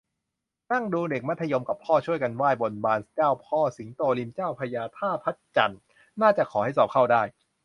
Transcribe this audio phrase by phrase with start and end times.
[0.71, 5.79] นั่งดูเด็กมัธยมกับพ่อ ช่วยกันไหว้บนบานเจ้าพ่อสิงโตริมเจ้าพระยาท่าพระจันทร์
[6.21, 7.23] น่าจะขอให้สอบเข้าได้